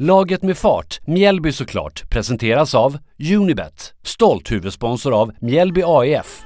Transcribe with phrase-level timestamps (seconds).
[0.00, 2.98] Laget med fart, Mjällby såklart, presenteras av
[3.36, 6.42] Unibet, stolt huvudsponsor av Mjällby AIF.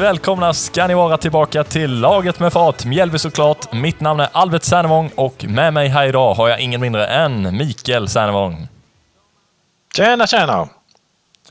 [0.00, 3.72] Välkomna ska ni vara tillbaka till Laget med fart, Mjällby såklart.
[3.72, 7.56] Mitt namn är Albert Sernevång och med mig här idag har jag ingen mindre än
[7.56, 8.68] Mikael Sernevång.
[9.96, 10.68] Tjena, tjena!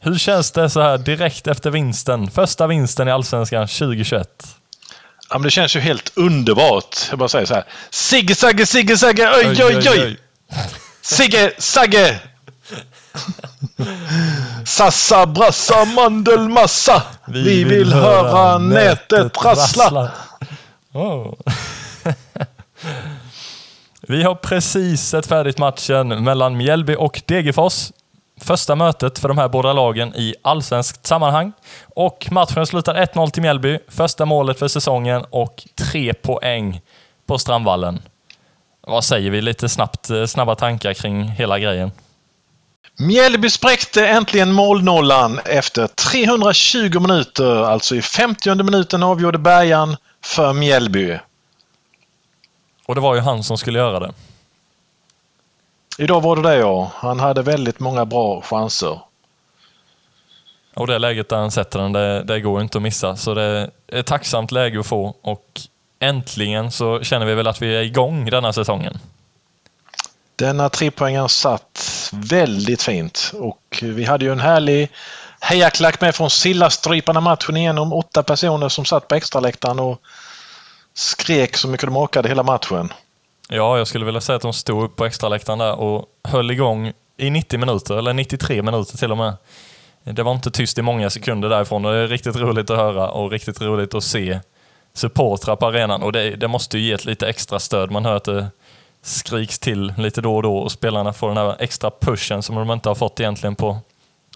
[0.01, 2.31] Hur känns det så här direkt efter vinsten?
[2.31, 4.27] Första vinsten i Allsvenskan 2021?
[5.29, 6.97] Ja, men det känns ju helt underbart.
[7.09, 7.63] Jag bara säger så här.
[7.89, 9.89] Sigge, Sagge, Sigge, Sagge, oj, oj, oj!
[9.89, 10.17] oj.
[11.01, 12.19] Sigge, Sagge!
[14.65, 17.03] Sassa, brassa, mandelmassa.
[17.27, 20.11] Vi, Vi vill, vill höra nätet rassla.
[20.93, 21.33] Oh.
[24.01, 27.91] Vi har precis sett färdigt matchen mellan Mjällby och Degerfors.
[28.41, 31.51] Första mötet för de här båda lagen i allsvenskt sammanhang.
[31.95, 36.81] Och matchen slutar 1-0 till Mjällby, första målet för säsongen och tre poäng
[37.25, 37.99] på Strandvallen.
[38.81, 39.41] Vad säger vi?
[39.41, 41.91] Lite snabbt, snabba tankar kring hela grejen.
[43.01, 47.63] Mjällby spräckte äntligen målnollan efter 320 minuter.
[47.63, 51.17] Alltså i 50 minuten avgjorde Bergan för Mjällby.
[52.85, 54.13] Och det var ju han som skulle göra det.
[55.97, 56.91] Idag var det det ja.
[56.95, 58.99] Han hade väldigt många bra chanser.
[60.75, 63.15] Och det läget där han sätter den, det, det går inte att missa.
[63.15, 65.61] Så det är ett tacksamt läge att få och
[65.99, 68.97] äntligen så känner vi väl att vi är igång denna säsongen.
[70.39, 74.89] Denna trepoängaren satt väldigt fint och vi hade ju en härlig
[75.41, 77.93] hejaklack med från Sillastryparna matchen igenom.
[77.93, 80.01] Åtta personer som satt på extraläktaren och
[80.93, 82.93] skrek så mycket de orkade hela matchen.
[83.49, 86.93] Ja, jag skulle vilja säga att de stod upp på extraläktaren där och höll igång
[87.17, 89.33] i 90 minuter, eller 93 minuter till och med.
[90.03, 93.09] Det var inte tyst i många sekunder därifrån och det är riktigt roligt att höra
[93.09, 94.39] och riktigt roligt att se
[94.93, 97.91] supportrar på arenan och det, det måste ju ge ett lite extra stöd.
[97.91, 98.47] Man hör att det
[99.01, 102.71] skriks till lite då och då och spelarna får den här extra pushen som de
[102.71, 103.77] inte har fått egentligen på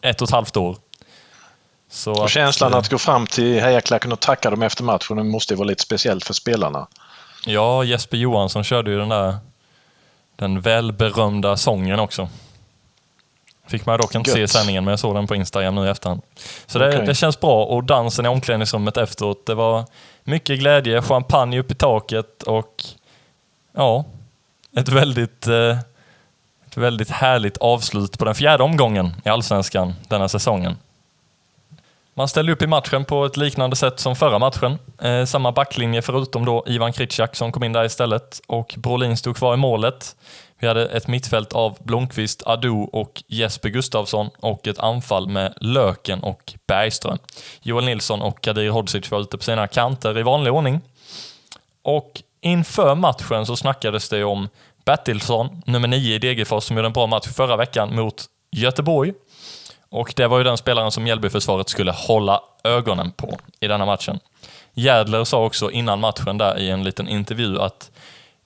[0.02, 0.78] ett och ett halvt år.
[1.90, 5.56] Så och att, känslan att gå fram till hejaklacken och tacka dem efter matchen måste
[5.56, 6.88] vara lite speciellt för spelarna.
[7.46, 9.38] Ja, Jesper Johansson körde ju den där
[10.36, 12.30] den välberömda sången också.
[13.68, 14.50] Fick man dock inte Gött.
[14.50, 16.22] se sändningen, men jag såg den på Instagram nu i efterhand.
[16.66, 17.06] Så det, okay.
[17.06, 19.86] det känns bra och dansen i omklädningsrummet efteråt, det var
[20.24, 22.84] mycket glädje, champagne upp i taket och
[23.76, 24.06] ja,
[24.76, 25.78] ett väldigt, eh,
[26.68, 30.78] ett väldigt härligt avslut på den fjärde omgången i Allsvenskan denna säsongen.
[32.16, 34.78] Man ställde upp i matchen på ett liknande sätt som förra matchen.
[35.02, 39.36] Eh, samma backlinje förutom då Ivan Kritschak som kom in där istället och Brolin stod
[39.36, 40.16] kvar i målet.
[40.60, 46.24] Vi hade ett mittfält av Blomqvist, Adu och Jesper Gustavsson och ett anfall med Löken
[46.24, 47.18] och Bergström.
[47.62, 50.82] Joel Nilsson och Kadir Hodzic var ute på sina kanter i vanlig ordning.
[51.82, 54.50] Och inför matchen så snackades det om
[54.86, 59.14] Bertilsson, nummer 9 i Degerfors, som gjorde en bra match förra veckan mot Göteborg.
[59.90, 64.20] Och det var ju den spelaren som Mjällbyförsvaret skulle hålla ögonen på i denna matchen.
[64.74, 67.92] Jädler sa också innan matchen där i en liten intervju att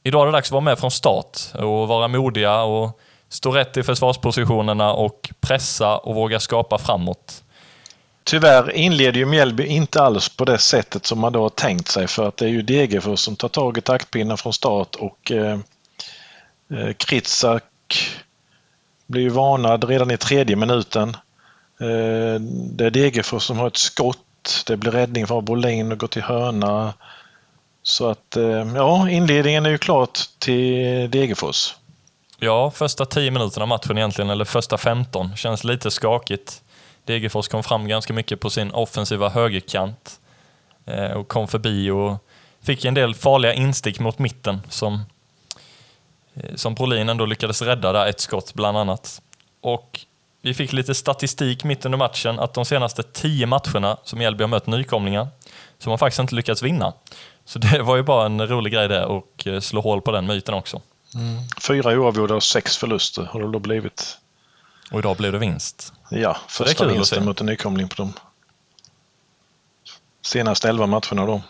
[0.03, 3.77] idag är det dags att vara med från start och vara modiga och stå rätt
[3.77, 7.43] i försvarspositionerna och pressa och våga skapa framåt.
[8.27, 12.07] Tyvärr inleder ju Mjällby inte alls på det sättet som man då har tänkt sig
[12.07, 15.59] för att det är ju Degerfors som tar tag i taktpinnen från start och eh,
[16.71, 17.63] eh Kritsak
[19.07, 21.09] blir ju varnad redan i tredje minuten.
[21.79, 24.63] Eh, det är Degerfors som har ett skott.
[24.67, 26.93] Det blir räddning från Bolin och går till hörna.
[27.83, 31.75] Så att eh, ja, inledningen är ju klart till Degerfors.
[32.39, 36.61] Ja, första 10 minuterna av matchen egentligen, eller första 15, känns lite skakigt.
[37.07, 40.19] Degerfors kom fram ganska mycket på sin offensiva högerkant
[40.85, 42.17] eh, och kom förbi och
[42.61, 45.01] fick en del farliga instick mot mitten som,
[46.33, 49.21] eh, som Brolin ändå lyckades rädda där, ett skott bland annat.
[49.61, 49.99] Och
[50.41, 54.47] vi fick lite statistik mitt under matchen att de senaste tio matcherna som Mjällby har
[54.47, 55.27] mött nykomlingar
[55.79, 56.93] så har man faktiskt inte lyckats vinna.
[57.45, 60.27] Så det var ju bara en rolig grej där och eh, slå hål på den
[60.27, 60.81] myten också.
[61.15, 61.43] Mm.
[61.67, 64.17] Fyra oavgjorda och sex förluster har det då blivit.
[64.91, 65.93] Och idag blev det vinst.
[66.09, 68.13] Ja, första vinsten mot en nykomling på dem.
[70.21, 71.41] senaste elva matcherna då.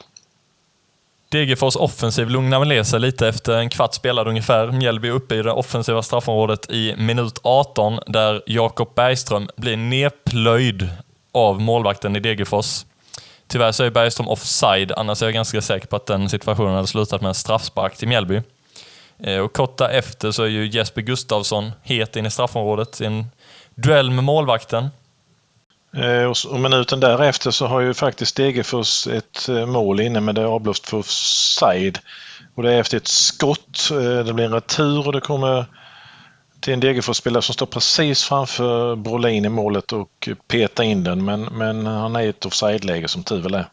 [1.29, 4.71] Degerfors offensiv lugnar väl ner sig lite efter en kvart spelad ungefär.
[4.71, 10.89] Mjällby uppe i det offensiva straffområdet i minut 18 där Jakob Bergström blir nedplöjd
[11.31, 12.85] av målvakten i Degerfors.
[13.47, 16.87] Tyvärr så är Bergström offside, annars är jag ganska säker på att den situationen hade
[16.87, 18.41] slutat med en straffspark till Mjällby.
[19.19, 23.25] Eh, och kort därefter så är ju Jesper Gustavsson het in i straffområdet i en
[23.77, 24.89] duell med målvakten.
[25.95, 30.45] Eh, och minuten därefter så har ju faktiskt Degerfors ett eh, mål inne med det
[30.45, 31.99] avblåst för offside.
[32.55, 33.89] Och det är efter ett skott.
[34.25, 35.65] Det blir en retur och det kommer
[36.59, 41.25] till en Degerfors-spelare som står precis framför Brolin i målet och petar in den.
[41.25, 43.65] Men, men han är i ett offside-läge som tur väl är.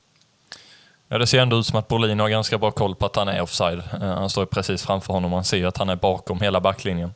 [1.08, 3.28] Ja, det ser ändå ut som att Brolin har ganska bra koll på att han
[3.28, 3.82] är offside.
[4.00, 7.14] Han står precis framför honom och man ser att han är bakom hela backlinjen.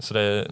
[0.00, 0.46] Så det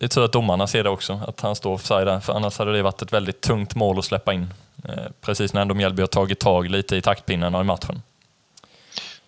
[0.00, 2.58] det är tur att domarna ser det också, att han står offside där, för annars
[2.58, 4.54] hade det varit ett väldigt tungt mål att släppa in.
[4.84, 8.02] Eh, precis när ändå Mjällby har tagit tag lite i taktpinnarna i matchen.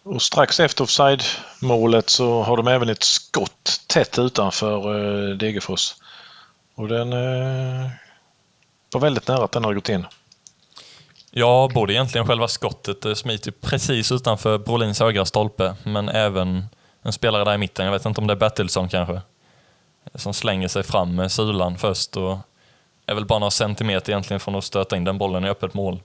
[0.03, 5.95] Och strax efter offside-målet så har de även ett skott tätt utanför eh, Degerfors.
[6.75, 7.91] Och den eh,
[8.93, 10.07] var väldigt nära att den har gått in.
[11.31, 16.65] Ja, både egentligen själva skottet smiter precis utanför Brolins högra stolpe, men även
[17.03, 17.85] en spelare där i mitten.
[17.85, 19.21] Jag vet inte om det är Bertilsson kanske
[20.15, 22.39] som slänger sig fram med sulan först och
[23.07, 26.01] är väl bara några centimeter egentligen från att stöta in den bollen i öppet mål.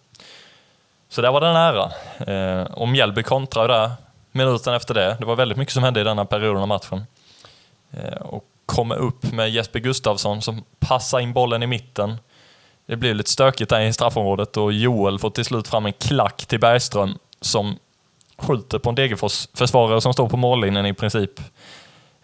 [1.09, 1.91] Så där var det nära.
[2.19, 3.91] Eh, och Mjällby kontrar där
[4.31, 5.17] minuten efter det.
[5.19, 7.03] Det var väldigt mycket som hände i denna perioden av matchen.
[7.91, 12.17] Eh, och kommer upp med Jesper Gustavsson som passar in bollen i mitten.
[12.85, 16.45] Det blir lite stökigt där i straffområdet och Joel får till slut fram en klack
[16.45, 17.79] till Bergström som
[18.38, 21.31] skjuter på en Degerfors-försvarare som står på mållinjen i princip.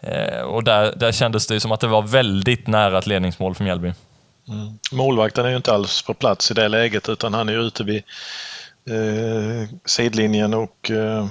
[0.06, 3.64] Eh, och där, där kändes det som att det var väldigt nära ett ledningsmål för
[3.64, 3.92] Mjällby.
[4.48, 4.78] Mm.
[4.92, 8.02] Målvakten är ju inte alls på plats i det läget utan han är ute vid
[8.88, 11.26] eh, sidlinjen och eh,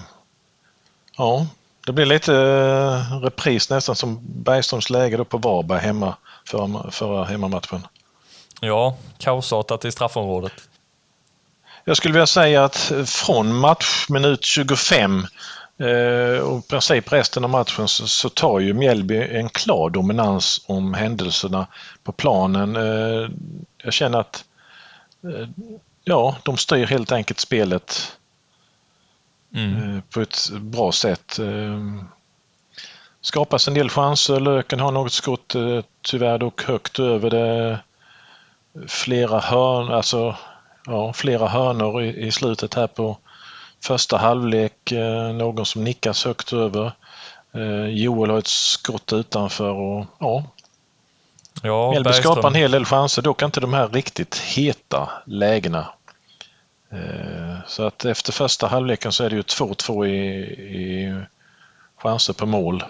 [1.18, 1.48] ja,
[1.86, 6.16] det blir lite eh, repris nästan som Bergströms läge då på Varberg hemma
[6.46, 7.88] förra, förra hemmamatchen.
[8.62, 10.54] Ja, kaosartat i straffområdet.
[11.86, 15.28] Jag skulle vilja säga att från matchminut 25 Eh,
[16.42, 20.94] och i princip resten av matchen så, så tar ju Mjällby en klar dominans om
[20.94, 21.68] händelserna
[22.04, 22.76] på planen.
[22.76, 23.30] Eh,
[23.84, 24.46] jag känner att
[25.24, 25.48] eh,
[26.04, 28.18] ja, de styr helt enkelt spelet
[29.56, 30.02] mm.
[30.02, 31.40] på ett bra sätt.
[33.22, 34.40] Skapas en del chanser.
[34.40, 35.56] Löken har något skott,
[36.02, 37.80] tyvärr dock högt över det.
[38.88, 40.36] Flera hörn, alltså
[40.86, 43.18] ja, flera hörnor i, i slutet här på
[43.84, 46.92] Första halvlek, eh, någon som nickas högt över.
[47.54, 50.44] Eh, Joel har ett skott utanför och ja.
[51.64, 55.88] ja Mjällby skapar en hel del chanser, dock inte de här riktigt heta lägena.
[56.92, 60.42] Eh, så att efter första halvleken så är det ju 2-2 i,
[60.78, 61.24] i
[61.98, 62.84] chanser på mål.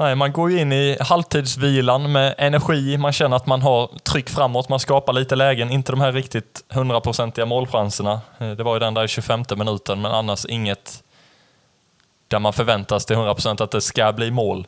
[0.00, 4.30] Nej, man går ju in i halvtidsvilan med energi, man känner att man har tryck
[4.30, 8.20] framåt, man skapar lite lägen, inte de här riktigt hundraprocentiga målchanserna.
[8.38, 11.02] Eh, det var ju den där i 25 minuten, men annars inget
[12.28, 14.66] där man förväntas till 100% att det ska bli mål.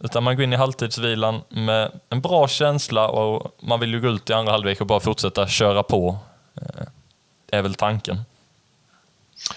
[0.00, 4.08] Utan man går in i halvtidsvilan med en bra känsla och man vill ju gå
[4.08, 6.18] ut i andra halvlek och bara fortsätta köra på.
[6.54, 6.86] Eh,
[7.50, 8.20] det är väl tanken.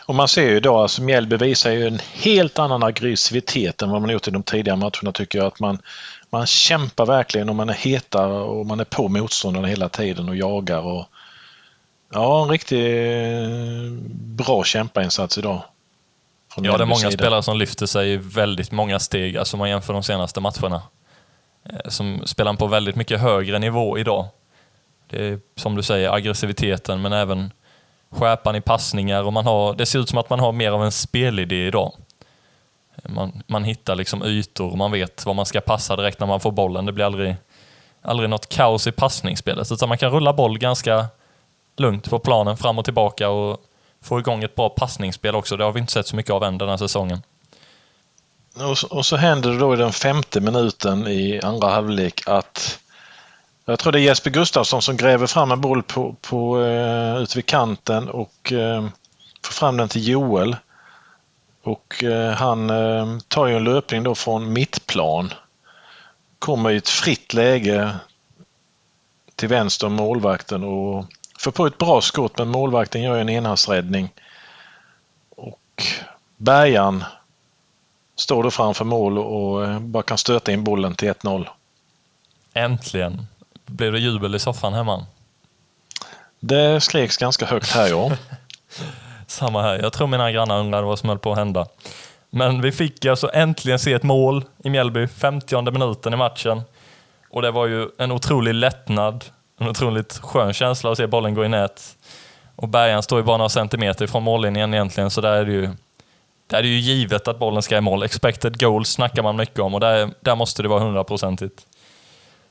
[0.06, 4.02] Och man ser ju då, alltså Mjällby visar ju en helt annan aggressivitet än vad
[4.02, 5.48] man gjort i de tidigare matcherna tycker jag.
[5.48, 5.82] Att man,
[6.30, 10.36] man kämpar verkligen och man är heta och man är på motståndarna hela tiden och
[10.36, 10.80] jagar.
[10.80, 11.06] Och,
[12.14, 12.80] ja, en riktigt
[14.14, 15.64] bra kämpainsats idag.
[16.56, 17.12] Ja, det är många sida.
[17.12, 20.82] spelare som lyfter sig i väldigt många steg, alltså om man jämför de senaste matcherna.
[21.70, 24.28] Eh, som spelar på väldigt mycket högre nivå idag.
[25.10, 27.52] Det är som du säger aggressiviteten men även
[28.14, 30.84] skärpan i passningar och man har, det ser ut som att man har mer av
[30.84, 31.94] en spelidé idag.
[33.04, 36.40] Man, man hittar liksom ytor och man vet vad man ska passa direkt när man
[36.40, 36.86] får bollen.
[36.86, 37.36] Det blir aldrig,
[38.02, 41.06] aldrig något kaos i passningsspelet utan man kan rulla boll ganska
[41.78, 43.58] lugnt på planen fram och tillbaka och
[44.02, 45.58] få igång ett bra passningsspel också.
[45.58, 47.22] Det har vi inte sett så mycket av än den här säsongen.
[48.70, 52.80] Och så, och så händer det då i den femte minuten i andra halvlek att
[53.66, 57.38] jag tror det är Jesper Gustafsson som gräver fram en boll på, på, uh, ute
[57.38, 58.88] vid kanten och uh,
[59.46, 60.56] får fram den till Joel.
[61.64, 65.34] Och uh, han uh, tar ju en löpning då från mittplan.
[66.40, 67.96] Kommer i ett fritt läge
[69.36, 71.06] till vänster om målvakten och
[71.40, 74.10] får på ett bra skott men målvakten gör en enhandsräddning.
[75.30, 75.84] Och
[76.38, 77.04] Bergan
[78.16, 81.48] står då framför mål och bara kan stöta in bollen till 1-0.
[82.54, 83.28] Äntligen!
[83.66, 85.06] Blev det jubel i soffan hemma?
[86.40, 88.12] Det skreks ganska högt här ja.
[89.28, 89.80] Samma här.
[89.80, 91.68] Jag tror mina grannar undrade vad som höll på att hända.
[92.30, 96.62] Men vi fick alltså äntligen se ett mål i Mjällby, 50 minuten i matchen.
[97.30, 99.26] Och det var ju en otrolig lättnad,
[99.60, 101.98] en otroligt skön känsla att se bollen gå i nät.
[102.56, 105.70] Och Bergan står ju bara några centimeter från mållinjen egentligen, så där är det ju,
[106.48, 108.04] där är det ju givet att bollen ska i mål.
[108.04, 111.68] Expected goals snackar man mycket om och där, där måste det vara hundraprocentigt.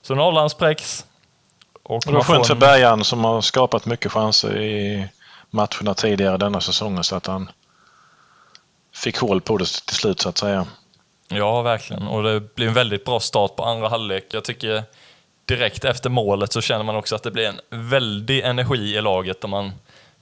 [0.03, 1.07] Så nollan spräcks.
[1.83, 5.09] Och, och det var skönt för Bergan som har skapat mycket chanser i
[5.51, 7.51] matcherna tidigare denna säsongen så att han
[8.95, 10.67] fick hål på det till slut så att säga.
[11.29, 12.07] Ja, verkligen.
[12.07, 14.27] Och det blir en väldigt bra start på andra halvlek.
[14.31, 14.83] Jag tycker
[15.45, 19.45] direkt efter målet så känner man också att det blir en väldig energi i laget
[19.45, 19.73] och man,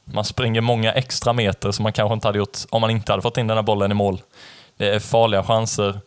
[0.05, 3.23] man springer många extra meter som man kanske inte hade gjort om man inte hade
[3.23, 4.23] fått in den här bollen i mål.
[4.77, 6.01] Det är farliga chanser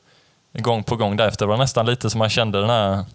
[0.53, 1.45] gång på gång därefter.
[1.45, 3.05] Det var nästan lite som man kände den här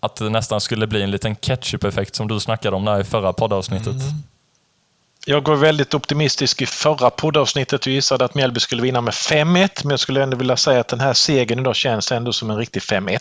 [0.00, 3.32] att det nästan skulle bli en liten ketchup-effekt som du snackade om där i förra
[3.32, 3.86] poddavsnittet.
[3.86, 4.22] Mm.
[5.28, 9.70] Jag går väldigt optimistisk i förra poddavsnittet och gissade att Mjällby skulle vinna med 5-1,
[9.82, 12.56] men jag skulle ändå vilja säga att den här segern idag känns ändå som en
[12.56, 13.18] riktig 5-1.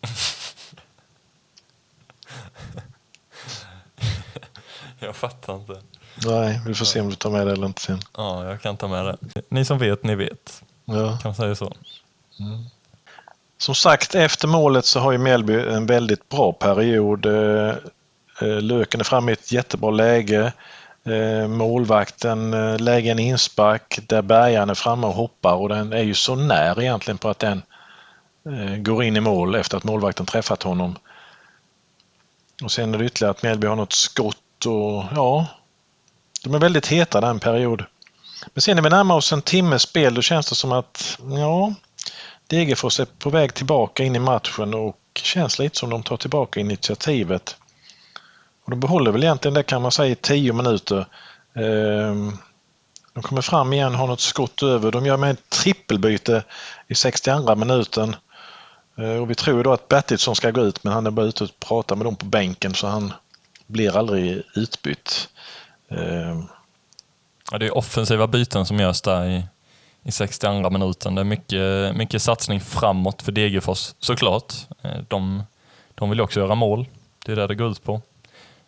[4.98, 5.80] jag fattar inte.
[6.26, 8.00] Nej, vi får se om du tar med det eller inte sen.
[8.16, 9.16] Ja, jag kan ta med det.
[9.48, 10.62] Ni som vet, ni vet.
[10.84, 10.94] Ja.
[10.94, 11.72] Kan man säga så.
[12.40, 12.64] Mm.
[13.60, 17.26] Som sagt, efter målet så har ju Mjällby en väldigt bra period.
[17.26, 17.74] Eh,
[18.40, 20.52] eh, Löken är framme i ett jättebra läge.
[21.04, 26.14] Eh, målvakten lägger en inspark där bärgaren är framme och hoppar och den är ju
[26.14, 27.62] så när egentligen på att den
[28.78, 30.98] går in i mål efter att målvakten träffat honom.
[32.62, 35.46] Och sen är det ytterligare att Mjällby har något skott och ja,
[36.44, 37.84] de är väldigt heta den period.
[38.54, 41.74] Men sen när vi närmar oss en timmes spel då känns det som att ja,
[42.50, 46.60] Degerfors är på väg tillbaka in i matchen och känns lite som de tar tillbaka
[46.60, 47.56] initiativet.
[48.64, 51.06] Och de behåller väl egentligen det kan man säga i tio minuter.
[51.54, 52.38] Ehm,
[53.12, 54.92] de kommer fram igen, har något skott över.
[54.92, 56.44] De gör med ett trippelbyte
[56.88, 58.16] i 62 minuten.
[58.98, 61.44] Ehm, och vi tror då att Bertilsson ska gå ut men han är bara ute
[61.44, 63.12] och pratar med dem på bänken så han
[63.66, 65.28] blir aldrig utbytt.
[65.90, 66.48] Ehm.
[67.50, 69.44] Ja, det är offensiva byten som görs där i
[70.10, 71.14] i 62 minuten.
[71.14, 74.54] Det är mycket, mycket satsning framåt för Degerfors såklart.
[74.82, 75.42] Eh, de,
[75.94, 76.86] de vill också göra mål.
[77.26, 78.00] Det är det det går ut på.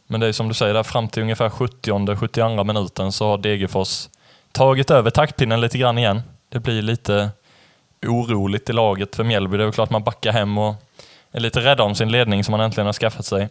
[0.07, 4.09] Men det är som du säger, där fram till ungefär 70-72 minuten så har Degerfors
[4.53, 6.23] tagit över taktpinnen lite grann igen.
[6.49, 7.31] Det blir lite
[8.07, 9.57] oroligt i laget för Mjällby.
[9.57, 10.75] Det är klart man backar hem och
[11.33, 13.49] är lite rädda om sin ledning som man äntligen har skaffat sig.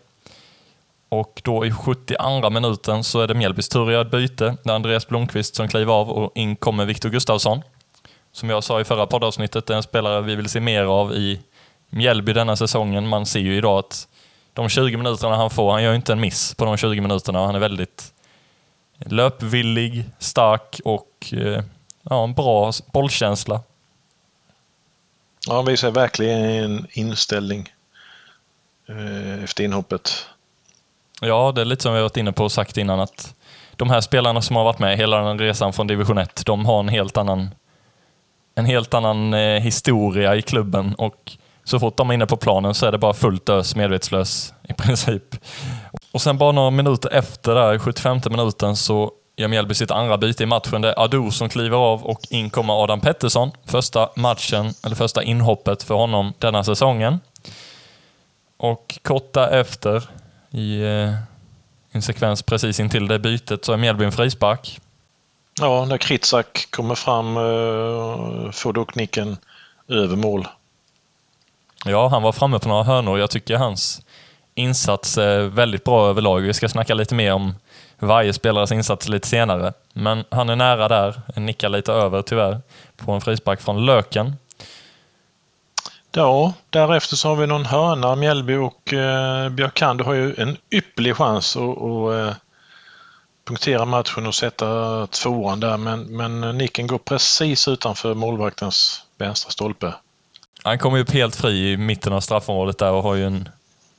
[1.09, 4.57] Och då i 72 minuten så är det Mjällbys tur att göra ett byte.
[4.63, 7.61] Det är Andreas Blomqvist som kliver av och in kommer Viktor Gustafsson.
[8.31, 11.41] Som jag sa i förra poddavsnittet, är en spelare vi vill se mer av i
[11.89, 13.07] Mjällby denna säsongen.
[13.07, 14.07] Man ser ju idag att
[14.53, 17.45] de 20 minuterna han får, han gör inte en miss på de 20 minuterna.
[17.45, 18.13] Han är väldigt
[18.97, 21.63] löpvillig, stark och eh,
[22.03, 23.61] ja, en bra bollkänsla.
[25.47, 27.73] Ja, han visar verkligen en inställning
[28.89, 30.25] eh, efter inhoppet.
[31.21, 33.35] Ja, det är lite som vi har varit inne på och sagt innan att
[33.75, 36.79] de här spelarna som har varit med hela den resan från division 1, de har
[36.79, 37.49] en helt annan,
[38.61, 42.73] en helt annan eh, historia i klubben och så fort de är inne på planen
[42.73, 45.35] så är det bara fullt ös, medvetslös i princip.
[46.11, 50.43] Och sen bara några minuter efter, där, 75 minuten, så gör Mjällby sitt andra byte
[50.43, 50.81] i matchen.
[50.81, 53.51] Det är Ado som kliver av och in kommer Adam Pettersson.
[53.65, 57.19] Första matchen, eller första inhoppet för honom denna säsongen.
[58.57, 60.09] Och kort därefter
[60.51, 61.13] i eh,
[61.91, 64.79] en sekvens precis intill det bytet så är Mjällby en frispark.
[65.59, 69.37] Ja, när Kritsak kommer fram eh, får dock nicken
[69.87, 70.47] över mål.
[71.85, 73.19] Ja, han var framme på några hörnor.
[73.19, 74.01] Jag tycker hans
[74.55, 76.39] insats är väldigt bra överlag.
[76.39, 77.55] Vi ska snacka lite mer om
[77.99, 79.73] varje spelares insats lite senare.
[79.93, 82.61] Men han är nära där, nickar lite över tyvärr,
[82.97, 84.35] på en frispark från Löken.
[86.11, 88.15] Ja, därefter så har vi någon hörna.
[88.15, 92.33] Mjällby och eh, Björkand har ju en ypperlig chans att, att eh,
[93.45, 95.77] punktera matchen och sätta tvåan där.
[95.77, 99.93] Men, men nicken går precis utanför målvaktens vänstra stolpe.
[100.63, 103.49] Han kommer ju upp helt fri i mitten av straffområdet där och har ju en,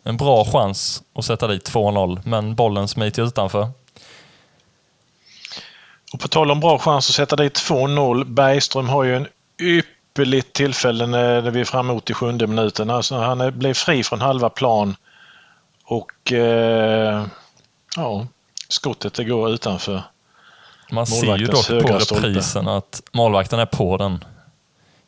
[0.02, 2.20] en bra chans att sätta dit 2-0.
[2.25, 3.68] Men bollen smiter utanför.
[6.12, 8.25] Och på tal om bra chans att sätta dit 2-0.
[8.25, 9.26] Bergström har ju en
[9.61, 12.90] ypperlig ypperligt tillfälle när vi är framme i sjunde minuten.
[12.90, 14.96] Alltså han blev fri från halva plan
[15.84, 17.26] och eh,
[17.96, 18.26] ja,
[18.72, 20.02] skottet det går utanför
[20.90, 24.24] Man ser ju dock på reprisen att målvakten är på den.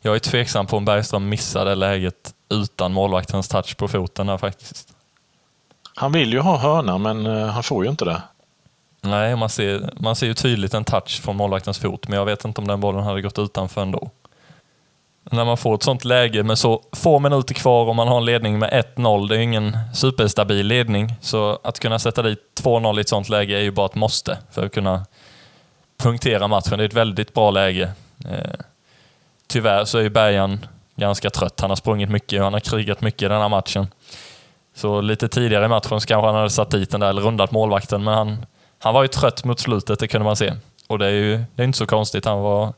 [0.01, 4.37] Jag är tveksam på om Bergström missar det läget utan målvaktens touch på foten där
[4.37, 4.93] faktiskt.
[5.95, 8.21] Han vill ju ha hörna, men eh, han får ju inte det.
[9.01, 12.45] Nej, man ser, man ser ju tydligt en touch från målvaktens fot, men jag vet
[12.45, 14.09] inte om den bollen hade gått utanför ändå.
[15.31, 18.25] När man får ett sånt läge med så få minuter kvar och man har en
[18.25, 22.97] ledning med 1-0, det är ju ingen superstabil ledning, så att kunna sätta dit 2-0
[22.97, 25.05] i ett sånt läge är ju bara ett måste för att kunna
[25.97, 26.77] punktera matchen.
[26.77, 27.91] Det är ett väldigt bra läge.
[28.25, 28.59] Eh,
[29.47, 30.65] tyvärr så är ju Bergan
[30.95, 31.61] ganska trött.
[31.61, 33.87] Han har sprungit mycket och han har krigat mycket i den här matchen.
[34.75, 37.51] Så lite tidigare i matchen så kanske han hade satt dit den där, eller rundat
[37.51, 38.45] målvakten, men han,
[38.79, 40.53] han var ju trött mot slutet, det kunde man se.
[40.87, 42.25] Och det är ju det är inte så konstigt.
[42.25, 42.73] Han var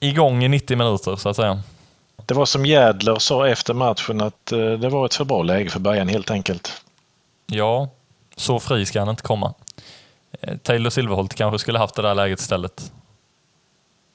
[0.00, 1.62] igång i 90 minuter, så att säga.
[2.26, 5.70] Det var som Jädler sa efter matchen att eh, det var ett för bra läge
[5.70, 6.82] för Bayern helt enkelt.
[7.46, 7.88] Ja,
[8.36, 9.54] så fri ska han inte komma.
[10.40, 12.92] Eh, Taylor Silverholt kanske skulle haft det där läget istället.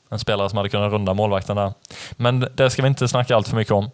[0.10, 1.74] En spelare som hade kunnat runda målvakten där.
[2.12, 3.89] Men det ska vi inte snacka allt för mycket om.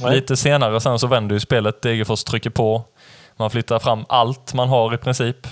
[0.00, 0.14] Nej.
[0.14, 1.82] Lite senare sen så vänder ju spelet.
[1.82, 2.84] Degerfors trycker på.
[3.36, 5.46] Man flyttar fram allt man har i princip.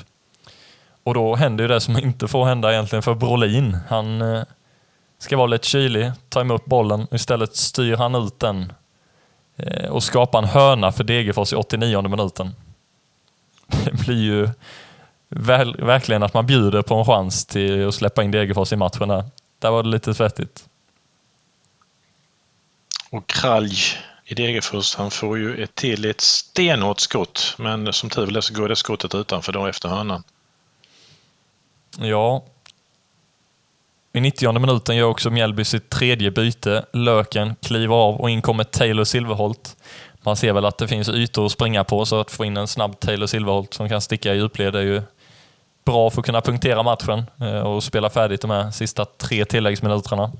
[1.05, 3.79] Och då händer ju det som inte får hända egentligen för Brolin.
[3.89, 4.43] Han eh,
[5.23, 8.73] ska vara lite kylig, ta emot bollen och istället styr han ut den
[9.57, 12.55] eh, och skapar en hörna för Degerfors i 89 minuten.
[13.85, 14.49] Det blir ju
[15.29, 19.09] väl, verkligen att man bjuder på en chans till att släppa in Degerfors i matchen
[19.09, 19.25] där.
[19.59, 20.69] Där var det lite svettigt.
[23.11, 23.77] Och Kralj
[24.25, 27.55] i Degerfors, han får ju ett till ett stenhårt skott.
[27.59, 30.23] Men som tur är så går det skottet utanför då efter hörnan.
[31.99, 32.45] Ja.
[34.13, 36.85] I 90 minuten gör också Mjällby sitt tredje byte.
[36.93, 39.77] Löken kliver av och in kommer Taylor Silverholt.
[40.23, 42.69] Man ser väl att det finns ytor att springa på, så att få in en
[42.69, 45.03] snabb Taylor Silverholt som kan sticka i djupled är ju
[45.85, 50.33] bra för att kunna punktera matchen eh, och spela färdigt de här sista tre tilläggsminuterna.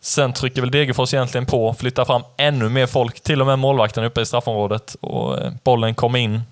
[0.00, 4.04] Sen trycker väl Degerfors egentligen på, flyttar fram ännu mer folk, till och med målvakten
[4.04, 6.42] uppe i straffområdet och eh, bollen kommer in.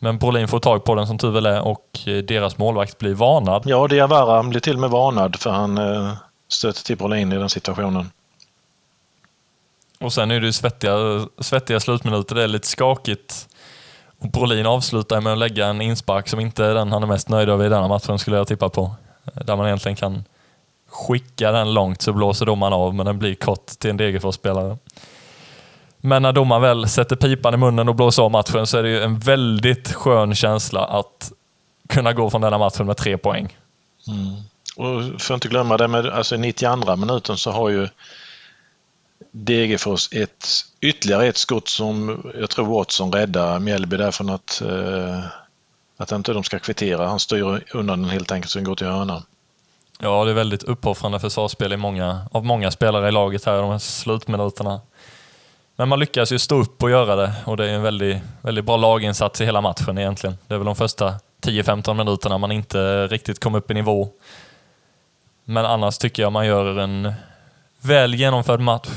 [0.00, 3.14] Men Brolin får tag på den som tur väl är och eh, deras målvakt blir
[3.14, 3.62] varnad.
[3.66, 5.78] Ja, Diawara blir till och med varnad för han
[6.48, 8.10] stöter till Brolin i den situationen.
[10.00, 13.48] Och sen är det ju svettiga, svettiga slutminuter, det är lite skakigt.
[14.20, 17.28] Och Brolin avslutar med att lägga en inspark som inte är den han är mest
[17.28, 18.94] nöjd över i denna matchen skulle jag tippa på.
[19.34, 20.24] Där man egentligen kan
[20.88, 24.78] skicka den långt så blåser domaren av, men den blir kort till en Degerfors-spelare.
[26.06, 28.88] Men när domaren väl sätter pipan i munnen och blåser av matchen så är det
[28.88, 31.32] ju en väldigt skön känsla att
[31.88, 33.56] kunna gå från denna matchen med tre poäng.
[34.08, 34.34] Mm.
[34.76, 37.88] Och för att inte glömma det med alltså 92 minuten så har ju
[39.32, 40.46] Degerfors ett,
[40.80, 45.24] ytterligare ett skott som jag tror Watson räddar Mjällby där från att, eh,
[45.96, 47.08] att inte de ska kvittera.
[47.08, 49.22] Han styr undan den helt enkelt så den går till hörnan.
[50.00, 53.70] Ja, det är väldigt uppoffrande försvarsspel i många, av många spelare i laget här de
[53.70, 54.80] här slutminuterna.
[55.76, 58.64] Men man lyckas ju stå upp och göra det och det är en väldigt, väldigt
[58.64, 60.38] bra laginsats i hela matchen egentligen.
[60.46, 64.08] Det är väl de första 10-15 minuterna man inte riktigt kom upp i nivå.
[65.44, 67.12] Men annars tycker jag man gör en
[67.80, 68.88] väl genomförd match.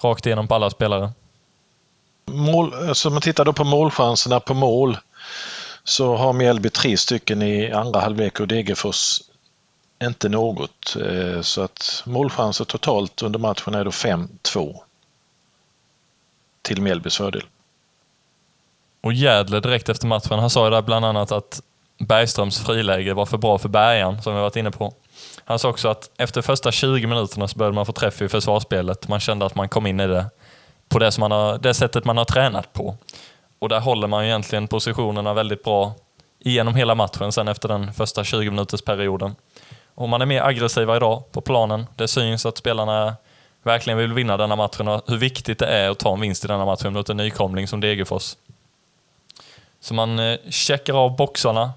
[0.00, 1.12] Rakt igenom på alla spelare.
[2.26, 4.98] Mål, alltså om man tittar då på målchanserna på mål
[5.84, 9.20] så har Mjällby tre stycken i andra halvlek och Degerfors
[10.02, 10.96] inte något.
[11.06, 14.80] Eh, så att målchanser totalt under matchen är då 5-2
[16.62, 17.42] till Mjällbys fördel.
[19.00, 21.62] Och Jädler direkt efter matchen, han sa ju där bland annat att
[21.98, 24.94] Bergströms friläge var för bra för bärgaren, som vi varit inne på.
[25.44, 29.08] Han sa också att efter första 20 minuterna så började man få träff i försvarsspelet.
[29.08, 30.26] Man kände att man kom in i det
[30.88, 32.96] på det, som man har, det sättet man har tränat på.
[33.58, 35.94] Och där håller man egentligen positionerna väldigt bra
[36.38, 39.34] igenom hela matchen sen efter den första 20 minuters perioden.
[39.94, 41.86] Och man är mer aggressiva idag på planen.
[41.96, 43.16] Det syns att spelarna
[43.62, 46.48] verkligen vill vinna denna matchen och hur viktigt det är att ta en vinst i
[46.48, 48.36] denna matchen mot en nykomling som Degerfors.
[49.80, 51.72] Så man eh, checkar av boxarna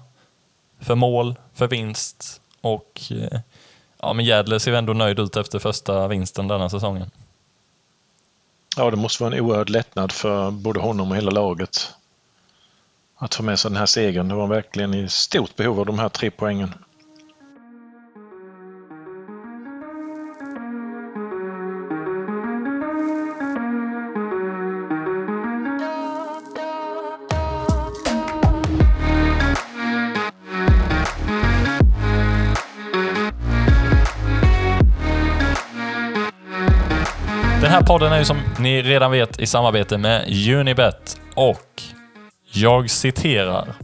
[0.80, 3.40] för mål, för vinst och eh,
[4.00, 7.10] ja, men Jädler ser ändå nöjd ut efter första vinsten denna säsongen.
[8.76, 11.94] Ja, det måste vara en oerhörd lättnad för både honom och hela laget
[13.16, 14.28] att få med sig den här segern.
[14.28, 16.74] Det var verkligen i stort behov av de här tre poängen.
[37.84, 41.82] Här podden är ju som ni redan vet i samarbete med Unibet och
[42.52, 43.74] jag citerar.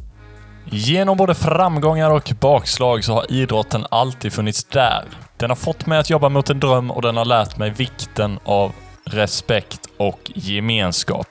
[0.64, 5.04] Genom både framgångar och bakslag så har idrotten alltid funnits där.
[5.36, 8.38] Den har fått mig att jobba mot en dröm och den har lärt mig vikten
[8.44, 8.72] av
[9.04, 11.28] respekt och gemenskap.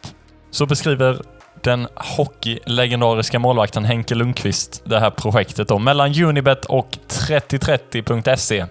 [0.52, 1.22] Så beskriver
[1.64, 8.66] den hockeylegendariska målvakten Henke Lundqvist det här projektet då, mellan Unibet och 3030.se.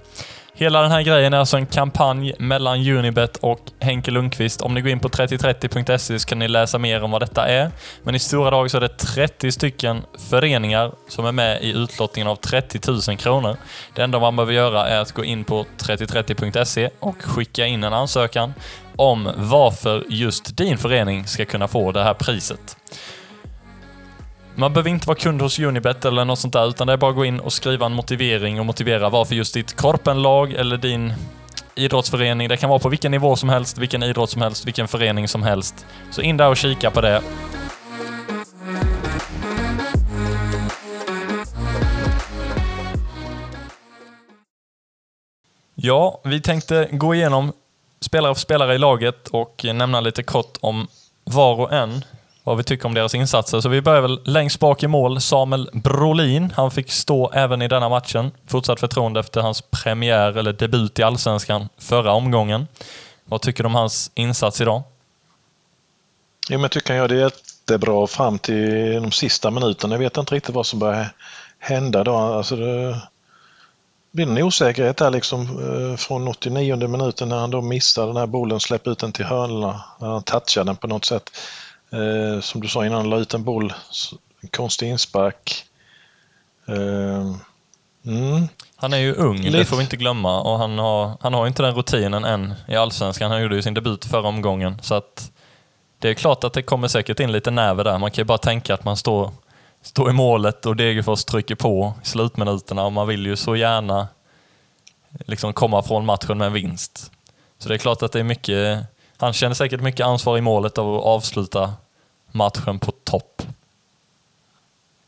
[0.61, 4.61] Hela den här grejen är alltså en kampanj mellan Unibet och Henke Lundqvist.
[4.61, 7.71] Om ni går in på 3030.se så kan ni läsa mer om vad detta är.
[8.03, 12.29] Men i stora drag så är det 30 stycken föreningar som är med i utlottningen
[12.29, 13.57] av 30 000 kronor.
[13.95, 17.93] Det enda man behöver göra är att gå in på 3030.se och skicka in en
[17.93, 18.55] ansökan
[18.97, 22.77] om varför just din förening ska kunna få det här priset.
[24.59, 27.11] Man behöver inte vara kund hos Unibet eller något sånt där, utan det är bara
[27.11, 31.13] att gå in och skriva en motivering och motivera varför just ditt korpenlag eller din
[31.75, 35.29] idrottsförening, det kan vara på vilken nivå som helst, vilken idrott som helst, vilken förening
[35.29, 35.87] som helst.
[36.11, 37.23] Så in där och kika på det.
[45.75, 47.53] Ja, vi tänkte gå igenom
[48.01, 50.89] spelare för spelare i laget och nämna lite kort om
[51.25, 52.05] var och en
[52.49, 53.61] vad vi tycker om deras insatser.
[53.61, 55.21] Så vi börjar väl längst bak i mål.
[55.21, 58.31] Samuel Brolin, han fick stå även i denna matchen.
[58.47, 62.67] Fortsatt förtroende efter hans premiär, eller debut i Allsvenskan, förra omgången.
[63.25, 64.83] Vad tycker du om hans insats idag?
[66.49, 69.95] Jo, men jag tycker han gör det jättebra fram till de sista minuterna.
[69.95, 71.13] Jag vet inte riktigt vad som börjar
[71.59, 72.17] hända då.
[72.17, 73.01] Alltså det
[74.13, 78.27] blir en osäkerhet där liksom eh, från 89 minuten när han då missar den här
[78.27, 81.31] bollen, släpper ut den till hörnorna, när han touchar den på något sätt.
[81.93, 83.73] Eh, som du sa innan, la ut en boll,
[84.41, 85.65] en konstig inspark.
[86.69, 87.37] Eh,
[88.05, 88.49] mm.
[88.77, 89.59] Han är ju ung, Lite.
[89.59, 90.41] det får vi inte glömma.
[90.41, 93.31] Och han har, han har inte den rutinen än i Allsvenskan.
[93.31, 94.83] Han gjorde ju sin debut förra omgången.
[94.83, 95.33] Så att
[95.99, 97.99] det är klart att det kommer säkert in lite näver där.
[97.99, 99.31] Man kan ju bara tänka att man står,
[99.83, 104.09] står i målet och Degerfors trycker på i slutminuterna och man vill ju så gärna
[105.27, 107.13] liksom komma från matchen med en vinst.
[107.59, 108.87] Så det är klart att det är mycket
[109.19, 111.75] han känner säkert mycket ansvar i målet av att avsluta
[112.33, 113.43] matchen på topp.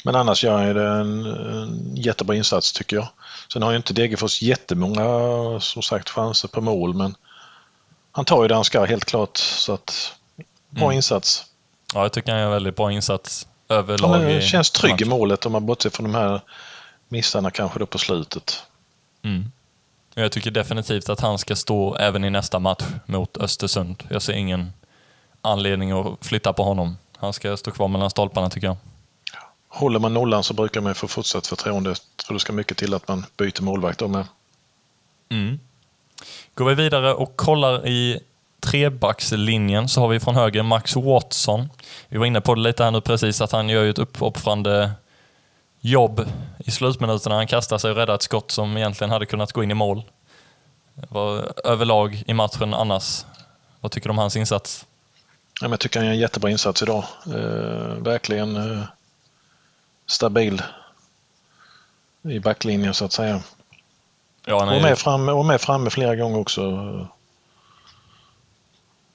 [0.05, 3.09] Men annars gör han ju en, en jättebra insats tycker jag.
[3.53, 5.05] Sen har ju inte Degerfors jättemånga
[5.61, 7.15] som sagt chanser på mål men
[8.13, 10.15] han tar ju det han ska helt klart så att
[10.71, 10.97] bra mm.
[10.97, 11.45] insats.
[11.95, 14.09] Ja, jag tycker han gör en väldigt bra insats överlag.
[14.09, 16.41] Han känns trygg i målet om man bortser från de här
[17.09, 18.63] missarna kanske då på slutet.
[19.23, 19.53] Mm.
[20.15, 24.05] Jag tycker definitivt att han ska stå även i nästa match mot Östersund.
[24.09, 24.73] Jag ser ingen
[25.43, 26.97] anledning att flytta på honom.
[27.17, 28.77] Han ska stå kvar mellan stolparna tycker jag.
[29.69, 31.95] Håller man nollan så brukar man få fortsatt förtroende.
[32.27, 34.27] Tror det ska mycket till att man byter målvakt då med.
[35.31, 35.61] Mm.
[36.55, 38.21] Går vi vidare och kollar i
[38.61, 41.69] trebackslinjen så har vi från höger Max Watson.
[42.09, 44.91] Vi var inne på det lite här nu precis att han gör ju ett uppoffrande
[45.81, 47.35] jobb i slutminuterna.
[47.35, 50.03] Han kastar sig och räddar ett skott som egentligen hade kunnat gå in i mål.
[50.95, 53.25] Var överlag i matchen annars.
[53.81, 54.87] Vad tycker du om hans insats?
[55.61, 57.05] Ja, jag tycker han gör en jättebra insats idag.
[57.27, 58.85] Eh, verkligen eh,
[60.07, 60.63] stabil
[62.23, 63.43] i backlinjen så att säga.
[64.47, 64.77] Ja, nej.
[64.77, 67.07] och, med fram, och med framme flera gånger också eh,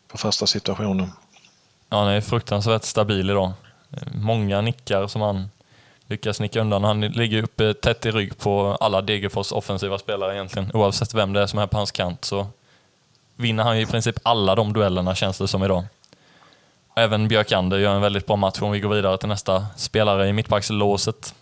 [0.07, 1.09] på fasta situationer.
[1.89, 3.53] Ja, han är fruktansvärt stabil idag.
[4.13, 5.49] Många nickar som han
[6.07, 6.83] lyckas nicka undan.
[6.83, 10.71] Han ligger uppe tätt i rygg på alla Degerfors offensiva spelare egentligen.
[10.73, 12.47] Oavsett vem det är som är på hans kant så
[13.35, 15.85] vinner han ju i princip alla de duellerna känns det som idag.
[16.95, 20.33] Även Björkander gör en väldigt bra match om vi går vidare till nästa spelare i
[20.33, 21.35] mittbackslåset.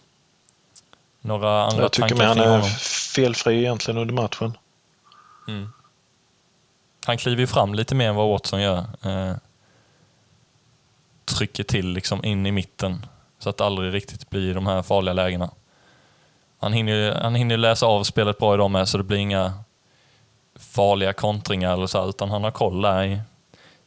[1.21, 2.61] Några andra Jag tycker med han är
[3.15, 4.57] felfri egentligen under matchen.
[5.47, 5.69] Mm.
[7.05, 8.77] Han kliver ju fram lite mer än vad Watson gör.
[9.01, 9.35] Eh,
[11.25, 13.05] trycker till liksom in i mitten
[13.43, 15.49] så att det aldrig riktigt blir de här farliga lägena.
[16.59, 19.53] Han hinner, han hinner läsa av spelet bra idag med så det blir inga
[20.59, 23.21] farliga kontringar eller så, utan han har koll där i,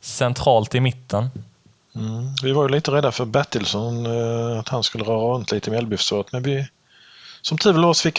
[0.00, 1.30] centralt i mitten.
[1.94, 2.34] Mm.
[2.42, 5.72] Vi var ju lite rädda för Bertilsson, eh, att han skulle röra runt lite i
[5.72, 6.68] Mjällbyförsvaret, men vi,
[7.42, 8.18] som tur var fick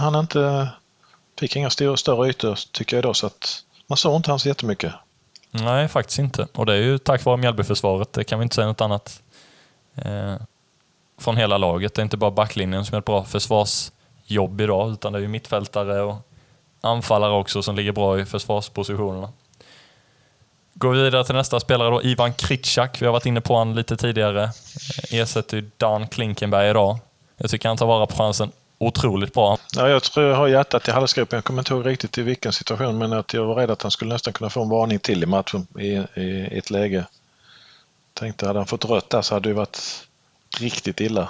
[0.00, 0.68] han inte
[1.38, 4.48] fick inga större, större ytor tycker jag idag, så att man såg inte han så
[4.48, 4.92] jättemycket.
[5.50, 6.46] Nej, faktiskt inte.
[6.52, 9.22] Och det är ju tack vare Mjällbyförsvaret, det kan vi inte säga något annat.
[11.18, 11.94] Från hela laget.
[11.94, 15.28] Det är inte bara backlinjen som är ett bra försvarsjobb idag, utan det är ju
[15.28, 16.16] mittfältare och
[16.80, 19.32] anfallare också som ligger bra i försvarspositionerna.
[20.74, 23.02] Går vi vidare till nästa spelare då, Ivan Kritschak.
[23.02, 24.42] Vi har varit inne på honom lite tidigare.
[24.42, 26.98] Eh, ersätter ju Dan Klinkenberg idag.
[27.36, 29.58] Jag tycker han tar vara på chansen otroligt bra.
[29.76, 31.36] Ja, jag tror jag har hjärtat i halsgropen.
[31.36, 33.90] Jag kommer inte ihåg riktigt i vilken situation, men att jag var rädd att han
[33.90, 37.06] skulle nästan kunna få en varning till i matchen i, i ett läge.
[38.14, 40.06] Tänkte, hade han fått rött där så hade det varit
[40.60, 41.28] riktigt illa.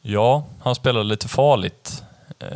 [0.00, 2.02] Ja, han spelade lite farligt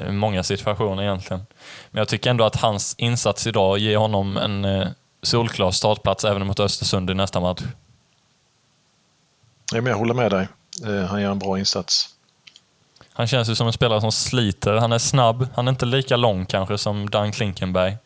[0.09, 1.46] i många situationer egentligen.
[1.90, 4.88] Men jag tycker ändå att hans insats idag ger honom en eh,
[5.22, 7.62] solklar startplats även mot Östersund i nästa match.
[9.72, 10.48] jag håller med dig.
[10.87, 12.09] Eh, han gör en bra insats.
[13.12, 14.77] Han känns ju som en spelare som sliter.
[14.77, 15.48] Han är snabb.
[15.55, 17.96] Han är inte lika lång kanske som Dan Klinkenberg.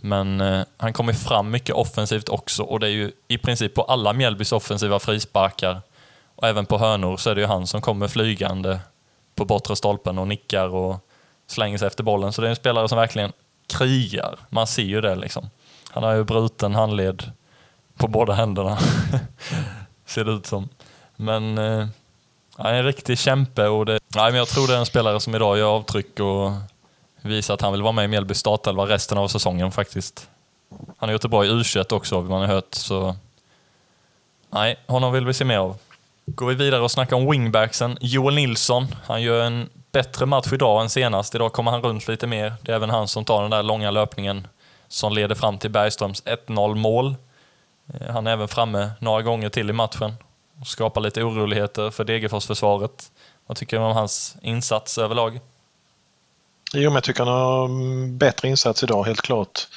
[0.00, 3.82] Men eh, han kommer fram mycket offensivt också och det är ju i princip på
[3.82, 5.80] alla Mjällbys offensiva frisparkar
[6.38, 8.80] och även på hörnor så är det ju han som kommer flygande
[9.34, 10.96] på bortre stolpen och nickar och
[11.46, 12.32] slänger sig efter bollen.
[12.32, 13.32] Så det är en spelare som verkligen
[13.66, 14.38] krigar.
[14.48, 15.50] Man ser ju det liksom.
[15.90, 17.32] Han har ju bruten handled
[17.96, 18.78] på båda händerna,
[20.06, 20.68] ser det ut som.
[21.16, 21.86] Men eh,
[22.56, 25.20] han är en riktig kämpe och det, nej, men jag tror det är en spelare
[25.20, 26.52] som idag gör avtryck och
[27.22, 30.28] visar att han vill vara med i Mjällby startelva resten av säsongen faktiskt.
[30.70, 32.74] Han har gjort det bra i U21 också, har man hört.
[32.74, 33.16] Så
[34.50, 35.76] nej, honom vill vi se mer av.
[36.34, 37.98] Går vi vidare och snackar om wingbacksen.
[38.00, 41.34] Joel Nilsson, han gör en bättre match idag än senast.
[41.34, 42.54] Idag kommer han runt lite mer.
[42.62, 44.46] Det är även han som tar den där långa löpningen
[44.88, 47.16] som leder fram till Bergströms 1-0 mål.
[47.94, 50.14] Eh, han är även framme några gånger till i matchen
[50.60, 53.12] och skapar lite oroligheter för Degerfors-försvaret.
[53.46, 55.40] Vad tycker du om hans insats överlag?
[56.72, 59.68] Jo, men jag tycker han har mm, bättre insats idag, helt klart.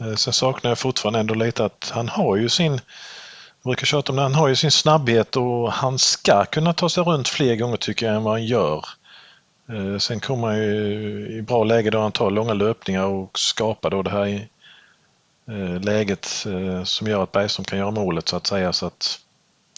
[0.00, 2.80] Eh, sen saknar jag fortfarande ändå lite att han har ju sin,
[3.62, 6.88] jag brukar tjata om det, han har ju sin snabbhet och han ska kunna ta
[6.88, 8.84] sig runt fler gånger tycker jag än vad han gör.
[9.68, 13.90] Eh, sen kommer han ju i bra läge då han tar långa löpningar och skapar
[13.90, 14.48] då det här
[15.48, 18.72] eh, läget eh, som gör att Bergström kan göra målet så att säga.
[18.72, 19.18] Så att,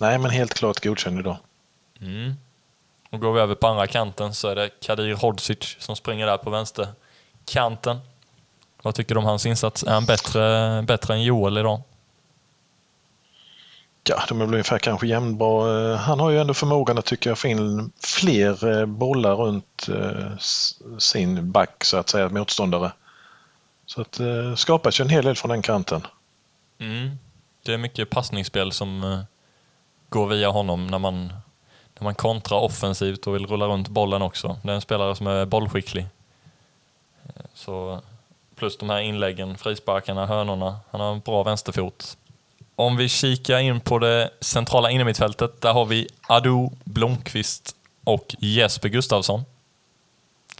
[0.00, 1.36] nej, men helt klart godkänd idag.
[2.00, 2.34] Mm.
[3.10, 6.36] Och går vi över på andra kanten så är det Kadir Hodzic som springer där
[6.36, 7.98] på vänsterkanten.
[8.82, 9.82] Vad tycker du om hans insats?
[9.82, 11.82] Är han bättre, bättre än Joel idag?
[14.04, 15.92] Ja, de är väl ungefär kanske jämnbra.
[15.92, 20.38] Eh, han har ju ändå förmågan att tycka få in fler eh, bollar runt eh,
[20.98, 22.92] sin back, så att säga, motståndare.
[23.86, 26.06] Så att det skapas ju en hel del från den kanten.
[26.78, 27.10] Mm.
[27.64, 29.22] Det är mycket passningsspel som
[30.08, 31.32] går via honom när man
[31.94, 34.56] när man kontrar offensivt och vill rulla runt bollen också.
[34.62, 36.06] Det är en spelare som är bollskicklig.
[37.54, 38.00] Så,
[38.54, 40.80] plus de här inläggen, frisparkarna, hörnorna.
[40.90, 42.16] Han har en bra vänsterfot.
[42.76, 48.88] Om vi kikar in på det centrala innermittfältet, där har vi Adu Blomqvist och Jesper
[48.88, 49.42] Gustavsson.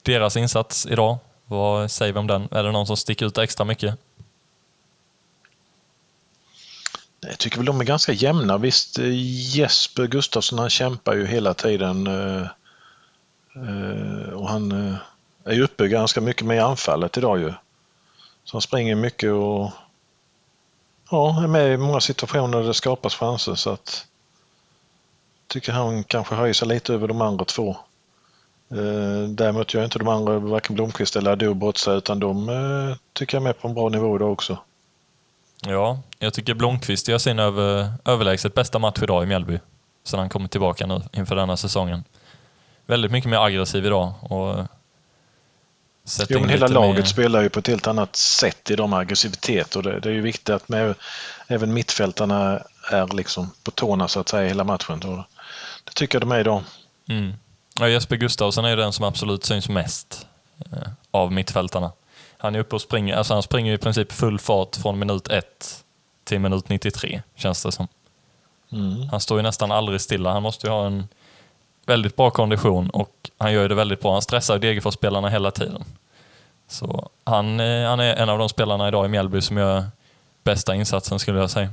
[0.03, 2.49] Deras insats idag, vad säger vi om den?
[2.51, 3.99] Är det någon som sticker ut extra mycket?
[7.21, 8.59] Jag tycker väl de är ganska jämna.
[8.59, 9.11] Visst, eh,
[9.57, 12.47] Jesper Gustafsson han kämpar ju hela tiden eh,
[13.57, 14.73] eh, och han
[15.45, 17.53] är ju uppe ganska mycket med anfallet idag ju.
[18.45, 19.71] Så han springer mycket och
[21.13, 24.07] ja, är med i många situationer där det skapas chanser så att
[25.43, 27.77] jag tycker han kanske höjer sig lite över de andra två.
[28.71, 32.97] Eh, däremot gör inte de andra, varken Blomqvist eller Ado bort sig utan de eh,
[33.13, 34.59] tycker jag är med på en bra nivå idag också.
[35.67, 39.59] Ja, jag tycker Blomqvist gör sin över, överlägset bästa match idag i Mjällby.
[40.05, 42.05] Sen han kommer tillbaka nu inför denna säsongen.
[42.87, 44.13] Väldigt mycket mer aggressiv idag.
[44.21, 44.57] Och
[46.29, 47.05] jo, men hela laget mer...
[47.05, 50.21] spelar ju på ett helt annat sätt i de aggressivitet och det, det är ju
[50.21, 50.95] viktigt att med,
[51.47, 55.01] även mittfältarna är liksom på tårna så att säga hela matchen.
[55.01, 55.25] Då,
[55.85, 56.63] det tycker jag de är idag.
[57.09, 57.33] Mm.
[57.81, 60.27] Ja, Jesper Gustavsson är ju den som absolut syns mest
[60.73, 61.93] eh, av mittfältarna.
[62.39, 65.85] Han är uppe och springer, alltså han springer i princip full fart från minut 1
[66.25, 67.89] till minut 93, känns det som.
[68.73, 69.09] Mm.
[69.09, 70.33] Han står ju nästan aldrig stilla.
[70.33, 71.09] Han måste ju ha en
[71.87, 74.13] väldigt bra kondition och han gör det väldigt bra.
[74.13, 75.85] Han stressar Degerfors-spelarna hela tiden.
[76.69, 79.85] Så han, eh, han är en av de spelarna idag i Mjällby som gör
[80.45, 81.71] bästa insatsen skulle jag säga.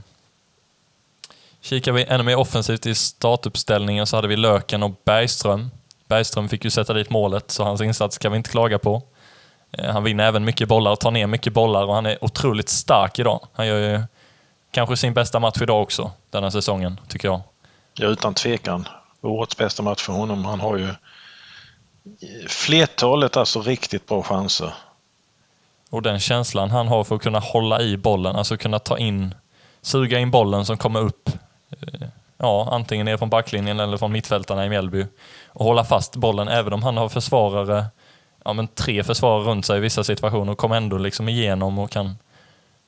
[1.61, 5.71] Kikar vi ännu mer offensivt i startuppställningen så hade vi Löken och Bergström.
[6.07, 9.01] Bergström fick ju sätta dit målet, så hans insats kan vi inte klaga på.
[9.71, 12.69] Eh, han vinner även mycket bollar och tar ner mycket bollar och han är otroligt
[12.69, 13.47] stark idag.
[13.53, 14.03] Han gör ju
[14.71, 17.41] kanske sin bästa match idag också, denna säsongen, tycker jag.
[17.93, 18.87] Ja, utan tvekan.
[19.21, 20.45] Årets bästa match för honom.
[20.45, 20.88] Han har ju
[22.47, 24.73] flertalet alltså riktigt bra chanser.
[25.89, 29.36] Och den känslan han har för att kunna hålla i bollen, alltså kunna ta in,
[29.82, 31.29] suga in bollen som kommer upp,
[31.69, 35.05] eh, ja, antingen ner från backlinjen eller från mittfältarna i Mjällby
[35.47, 37.86] och hålla fast bollen även om han har försvarare
[38.45, 41.91] ja, men tre försvarare runt sig i vissa situationer och kommer ändå liksom igenom och
[41.91, 42.15] kan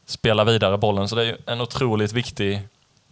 [0.06, 1.08] spela vidare bollen.
[1.10, 2.62] Så det är en otroligt viktig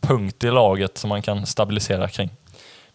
[0.01, 2.29] punkt i laget som man kan stabilisera kring.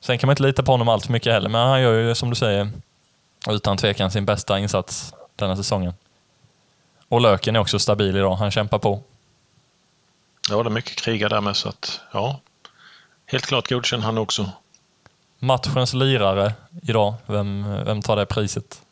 [0.04, 2.14] Sen kan man inte lita på honom allt för mycket heller, men han gör ju
[2.14, 2.70] som du säger
[3.48, 5.94] utan tvekan sin bästa insats denna säsongen.
[7.08, 9.02] Och Löken är också stabil idag, han kämpar på.
[10.50, 12.40] Ja, det är mycket kriga där med så att ja,
[13.26, 14.50] helt klart godkänd han också.
[15.38, 18.82] Matchens lirare idag, vem, vem tar det priset?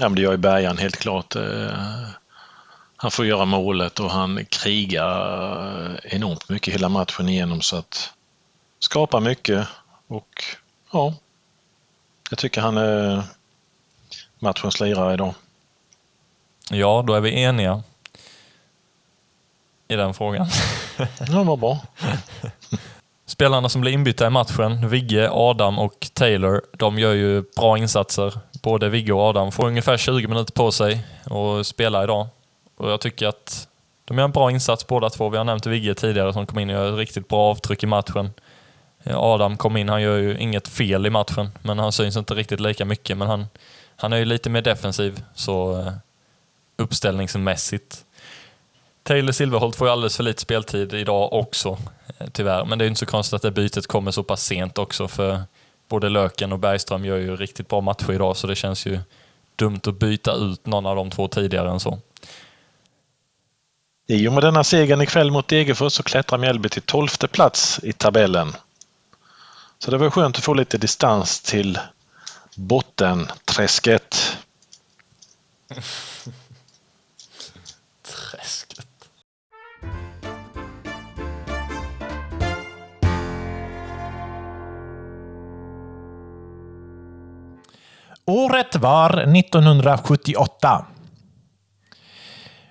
[0.00, 1.36] Ja, men det gör ju Bergan helt klart.
[1.36, 1.70] Eh,
[2.96, 8.12] han får göra målet och han krigar enormt mycket hela matchen igenom så att
[8.78, 9.66] skapar mycket
[10.10, 10.44] och
[10.92, 11.14] ja,
[12.30, 13.22] jag tycker han är
[14.38, 15.34] matchens lirare idag.
[16.70, 17.82] Ja, då är vi eniga
[19.88, 20.46] i den frågan.
[21.32, 21.78] Ja, vad bra.
[23.26, 28.40] Spelarna som blir inbytta i matchen, Vigge, Adam och Taylor, de gör ju bra insatser.
[28.62, 32.26] Både Vigge och Adam får ungefär 20 minuter på sig att spela idag.
[32.76, 33.68] Och jag tycker att
[34.04, 35.28] de gör en bra insats båda två.
[35.28, 37.86] Vi har nämnt Vigge tidigare som kom in och gör ett riktigt bra avtryck i
[37.86, 38.30] matchen.
[39.04, 42.34] Eh, Adam kom in, han gör ju inget fel i matchen, men han syns inte
[42.34, 43.16] riktigt lika mycket.
[43.18, 43.46] Men han,
[43.96, 45.92] han är ju lite mer defensiv, så eh,
[46.76, 48.04] uppställningsmässigt.
[49.02, 51.78] Taylor Silverholt får ju alldeles för lite speltid idag också,
[52.18, 52.64] eh, tyvärr.
[52.64, 55.08] Men det är ju inte så konstigt att det bytet kommer så pass sent också,
[55.08, 55.42] för
[55.88, 58.98] både Löken och Bergström gör ju riktigt bra matcher idag, så det känns ju
[59.56, 61.98] dumt att byta ut någon av de två tidigare än så.
[64.06, 67.92] I och med denna segern ikväll mot Degerfors så klättrar Mjällby till tolfte plats i
[67.92, 68.52] tabellen.
[69.84, 71.78] Så det var skönt att få lite distans till
[72.56, 74.36] bottenträsket.
[78.02, 78.86] Träsket.
[88.24, 90.86] Året var 1978.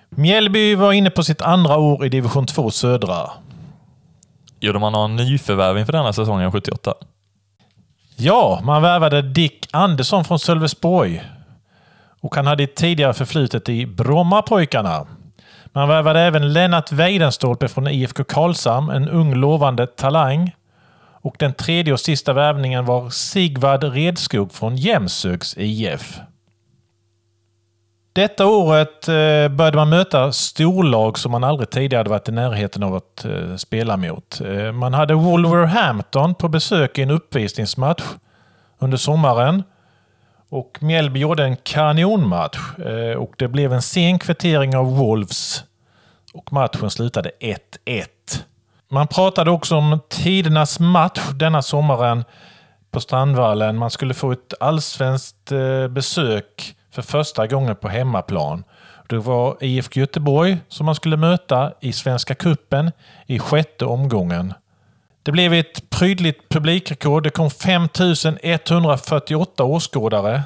[0.08, 3.30] Mjällby var inne på sitt andra år i division 2 södra.
[4.60, 6.94] Gjorde man någon nyförvärv inför denna säsongen 78?
[8.16, 11.22] Ja, man värvade Dick Andersson från Sölvesborg.
[12.20, 15.06] Och han hade tidigare förflutet i Brommapojkarna.
[15.72, 20.54] Man värvade även Lennart Weidenstolpe från IFK Karlshamn, en ung lovande talang.
[21.22, 26.20] Och den tredje och sista värvningen var Sigvard Redskog från Jämshögs IF.
[28.12, 32.82] Detta året eh, började man möta storlag som man aldrig tidigare hade varit i närheten
[32.82, 34.40] av att eh, spela mot.
[34.40, 38.02] Eh, man hade Wolverhampton på besök i en uppvisningsmatch
[38.78, 39.62] under sommaren.
[40.48, 42.58] Och Mjällby gjorde en kanonmatch
[43.18, 45.64] och det blev en sen kvittering av Wolves.
[46.34, 48.06] Och matchen slutade 1-1.
[48.90, 52.24] Man pratade också om tidernas match denna sommaren
[52.90, 53.76] på Strandvallen.
[53.76, 55.52] Man skulle få ett allsvenskt
[55.90, 58.64] besök för första gången på hemmaplan.
[59.08, 62.90] Det var IFK Göteborg som man skulle möta i Svenska Kuppen
[63.26, 64.54] i sjätte omgången.
[65.22, 67.22] Det blev ett prydligt publikrekord.
[67.22, 70.42] Det kom 5148 åskådare.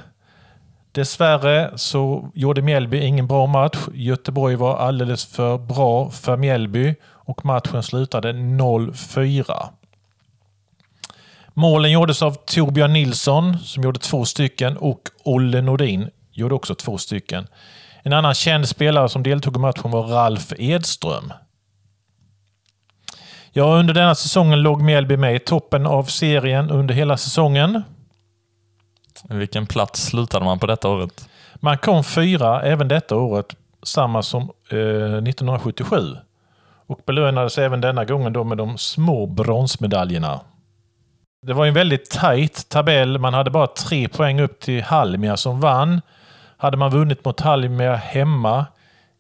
[0.93, 3.79] Dessvärre så gjorde Mjällby ingen bra match.
[3.95, 9.69] Göteborg var alldeles för bra för Mjällby och matchen slutade 0-4.
[11.55, 16.99] Målen gjordes av Torbjörn Nilsson som gjorde två stycken och Olle Nordin gjorde också två
[16.99, 17.47] stycken.
[18.03, 21.33] En annan känd spelare som deltog i matchen var Ralf Edström.
[23.53, 27.83] Ja, under denna säsongen låg Mjällby med i toppen av serien under hela säsongen.
[29.29, 31.29] Vilken plats slutade man på detta året?
[31.55, 35.97] Man kom fyra även detta året, samma som eh, 1977.
[36.87, 40.41] Och belönades även denna gången då med de små bronsmedaljerna.
[41.47, 43.19] Det var en väldigt tajt tabell.
[43.19, 46.01] Man hade bara tre poäng upp till Halmia som vann.
[46.65, 48.67] Hade man vunnit mot Halmia hemma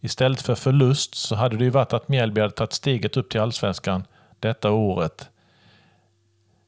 [0.00, 3.40] istället för förlust så hade det ju varit att Mjällby hade tagit steget upp till
[3.40, 4.04] Allsvenskan
[4.40, 5.28] detta året.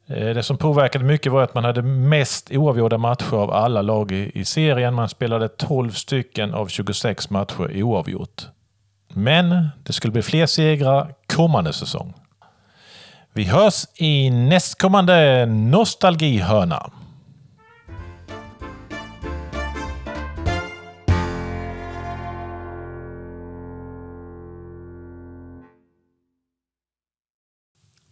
[0.07, 4.13] Eh, det som påverkade mycket var att man hade mest oavgjorda matcher av alla lag
[4.13, 4.95] i serien.
[4.95, 8.43] Man spelade 12 stycken av 26 matcher oavgjort.
[9.09, 12.15] Men det skulle bli fler segrar kommande säsong.
[13.33, 16.91] Vi hörs i nästkommande Nostalgihörna.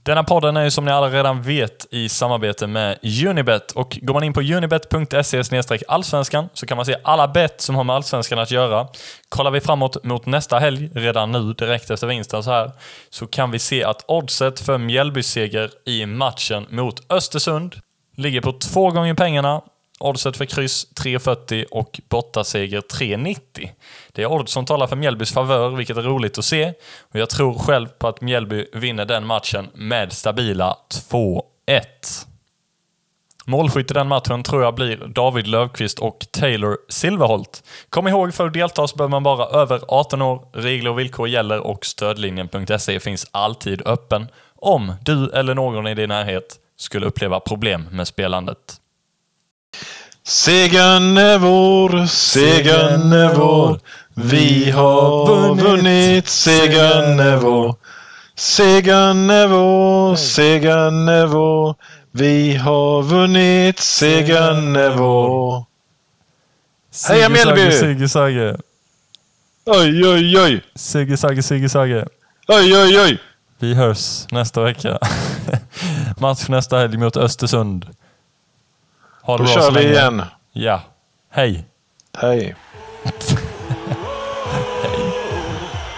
[0.05, 4.15] Denna podden är ju som ni alla redan vet i samarbete med Unibet och går
[4.15, 8.39] man in på unibet.se allsvenskan så kan man se alla bet som har med allsvenskan
[8.39, 8.89] att göra.
[9.29, 12.71] Kollar vi framåt mot nästa helg, redan nu direkt efter vinsten så här,
[13.11, 17.75] så kan vi se att oddset för Mjällby-seger i matchen mot Östersund
[18.17, 19.63] ligger på två gånger pengarna
[20.01, 23.71] Oddset för kryss 3,40 och bortaseger 3,90.
[24.13, 26.73] Det är odds som talar för Mjällbys favör, vilket är roligt att se.
[27.01, 30.77] Och jag tror själv på att Mjällby vinner den matchen med stabila
[31.11, 31.37] 2-1.
[33.47, 37.63] Målskytt i den matchen tror jag blir David Löfqvist och Taylor Silverholt.
[37.89, 40.49] Kom ihåg, för att delta så behöver man vara över 18 år.
[40.53, 46.09] Regler och villkor gäller och stödlinjen.se finns alltid öppen om du eller någon i din
[46.09, 48.81] närhet skulle uppleva problem med spelandet.
[50.27, 53.81] Segern är vår, segern är vår.
[54.15, 57.77] Vi har vunnit, segern är vår.
[58.35, 61.75] Segern är vår, segern är vår.
[62.11, 65.65] Vi har vunnit, segern är vår.
[67.09, 67.73] Heja Mjällby!
[67.73, 68.57] Sigge Sagge.
[69.67, 70.65] Oj, oj, oj!
[70.75, 72.07] Sigge Sagge, Sigge Sagge.
[72.49, 73.19] Oj, oj, oj!
[73.59, 74.99] Vi hörs nästa vecka.
[76.19, 77.87] Match nästa helg mot Östersund.
[79.27, 79.91] Ha Då kör vi länge.
[79.93, 80.23] igen.
[80.53, 80.81] Ja.
[81.31, 81.65] Hej.
[82.19, 82.55] Hej.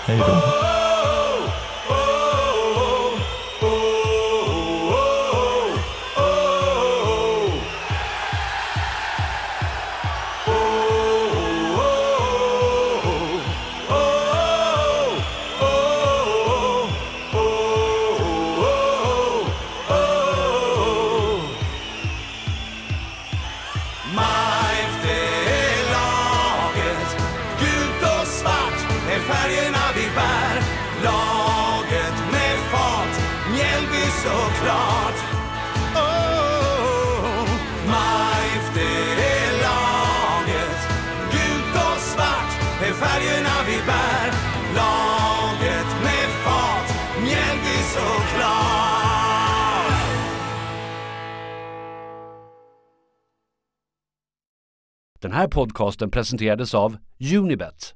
[0.07, 0.65] Hej då.
[55.37, 56.97] Här podcasten presenterades av
[57.34, 57.95] Unibet,